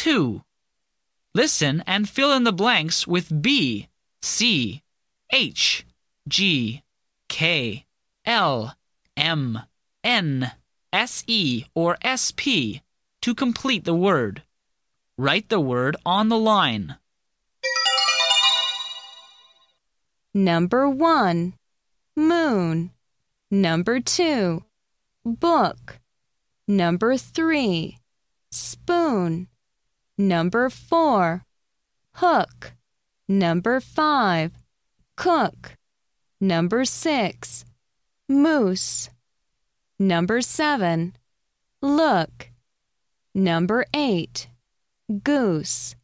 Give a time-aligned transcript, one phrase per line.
[0.00, 0.42] 2.
[1.34, 3.88] Listen and fill in the blanks with B,
[4.22, 4.82] C,
[5.30, 5.84] H,
[6.26, 6.82] G,
[7.28, 7.84] K,
[8.24, 8.74] L,
[9.14, 9.60] M,
[10.02, 10.52] N,
[10.90, 12.80] S E, or S P
[13.20, 14.42] to complete the word.
[15.18, 16.96] Write the word on the line.
[20.32, 21.52] Number 1.
[22.16, 22.90] Moon.
[23.50, 24.64] Number 2.
[25.26, 26.00] Book.
[26.66, 27.98] Number 3.
[28.50, 29.49] Spoon.
[30.20, 31.46] Number 4.
[32.16, 32.74] Hook.
[33.26, 34.52] Number 5.
[35.16, 35.78] Cook.
[36.38, 37.64] Number 6.
[38.28, 39.08] Moose.
[39.98, 41.16] Number 7.
[41.80, 42.50] Look.
[43.34, 44.48] Number 8.
[45.24, 45.96] Goose.